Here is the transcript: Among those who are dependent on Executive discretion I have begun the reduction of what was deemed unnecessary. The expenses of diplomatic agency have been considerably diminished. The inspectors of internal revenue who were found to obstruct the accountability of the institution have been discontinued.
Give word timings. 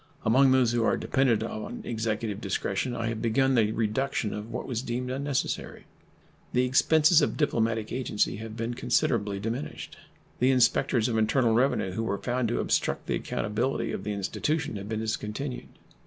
Among 0.25 0.49
those 0.51 0.71
who 0.71 0.83
are 0.83 0.97
dependent 0.97 1.43
on 1.43 1.81
Executive 1.85 2.41
discretion 2.41 2.95
I 2.95 3.09
have 3.09 3.21
begun 3.21 3.53
the 3.53 3.71
reduction 3.71 4.33
of 4.33 4.49
what 4.49 4.65
was 4.65 4.81
deemed 4.81 5.11
unnecessary. 5.11 5.83
The 6.53 6.65
expenses 6.65 7.21
of 7.21 7.37
diplomatic 7.37 7.91
agency 7.91 8.37
have 8.37 8.57
been 8.57 8.73
considerably 8.73 9.39
diminished. 9.39 9.97
The 10.39 10.49
inspectors 10.49 11.07
of 11.07 11.19
internal 11.19 11.53
revenue 11.53 11.91
who 11.91 12.01
were 12.01 12.17
found 12.17 12.47
to 12.47 12.59
obstruct 12.59 13.05
the 13.05 13.15
accountability 13.15 13.91
of 13.91 14.03
the 14.03 14.13
institution 14.13 14.75
have 14.77 14.89
been 14.89 15.01
discontinued. 15.01 15.67